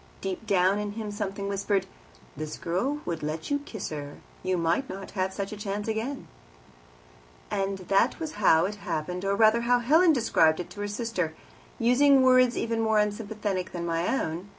Deep 0.19 0.47
down 0.47 0.79
in 0.79 0.93
him 0.93 1.11
something 1.11 1.47
whispered, 1.47 1.85
"This 2.35 2.57
girl 2.57 3.01
would 3.05 3.21
let 3.21 3.51
you 3.51 3.59
kiss 3.59 3.89
her; 3.89 4.17
you 4.41 4.57
might 4.57 4.89
not 4.89 5.11
have 5.11 5.31
such 5.31 5.51
a 5.51 5.55
chance 5.55 5.87
again." 5.87 6.27
That 7.51 8.19
was 8.19 8.31
"how 8.41 8.65
it 8.65 8.77
happened," 8.77 9.23
or, 9.23 9.35
rather, 9.35 9.61
how 9.61 9.77
Helen 9.77 10.11
described 10.11 10.59
it 10.59 10.71
to 10.71 10.79
her 10.81 10.87
sister, 10.87 11.35
using 11.77 12.23
words 12.23 12.57
even 12.57 12.81
more 12.81 12.97
unsympathetic 12.97 13.73
than 13.73 13.85
my 13.85 14.07
own. 14.19 14.49